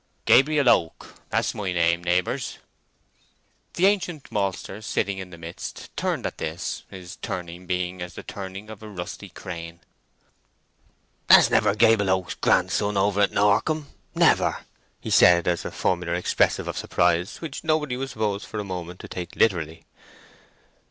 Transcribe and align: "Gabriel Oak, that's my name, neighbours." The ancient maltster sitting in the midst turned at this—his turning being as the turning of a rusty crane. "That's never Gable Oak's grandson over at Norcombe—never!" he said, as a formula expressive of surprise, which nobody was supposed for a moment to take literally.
"Gabriel 0.25 0.67
Oak, 0.67 1.13
that's 1.29 1.53
my 1.53 1.71
name, 1.71 2.03
neighbours." 2.03 2.57
The 3.75 3.85
ancient 3.85 4.31
maltster 4.31 4.81
sitting 4.81 5.19
in 5.19 5.29
the 5.29 5.37
midst 5.37 5.95
turned 5.95 6.25
at 6.25 6.39
this—his 6.39 7.17
turning 7.17 7.67
being 7.67 8.01
as 8.01 8.15
the 8.15 8.23
turning 8.23 8.71
of 8.71 8.81
a 8.81 8.89
rusty 8.89 9.29
crane. 9.29 9.79
"That's 11.27 11.51
never 11.51 11.75
Gable 11.75 12.09
Oak's 12.09 12.33
grandson 12.33 12.97
over 12.97 13.21
at 13.21 13.31
Norcombe—never!" 13.31 14.65
he 14.99 15.11
said, 15.11 15.47
as 15.47 15.65
a 15.65 15.69
formula 15.69 16.13
expressive 16.15 16.67
of 16.67 16.79
surprise, 16.79 17.39
which 17.39 17.63
nobody 17.63 17.95
was 17.95 18.09
supposed 18.09 18.47
for 18.47 18.57
a 18.59 18.63
moment 18.63 18.99
to 19.01 19.07
take 19.07 19.35
literally. 19.35 19.85